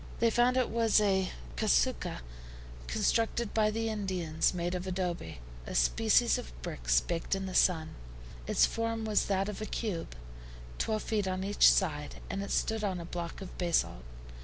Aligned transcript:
They 0.17 0.31
found 0.31 0.57
it 0.57 0.71
was 0.71 0.99
a 0.99 1.29
CASUCHA, 1.57 2.21
constructed 2.87 3.53
by 3.53 3.69
the 3.69 3.87
Indians, 3.89 4.51
made 4.51 4.73
of 4.73 4.87
ADOBES, 4.87 5.35
a 5.67 5.75
species 5.75 6.39
of 6.39 6.59
bricks 6.63 6.99
baked 7.01 7.35
in 7.35 7.45
the 7.45 7.53
sun. 7.53 7.89
Its 8.47 8.65
form 8.65 9.05
was 9.05 9.25
that 9.27 9.47
of 9.47 9.61
a 9.61 9.67
cube, 9.67 10.15
12 10.79 11.03
feet 11.03 11.27
on 11.27 11.43
each 11.43 11.69
side, 11.69 12.15
and 12.31 12.41
it 12.41 12.49
stood 12.49 12.83
on 12.83 12.99
a 12.99 13.05
block 13.05 13.41
of 13.43 13.55
basalt. 13.59 14.01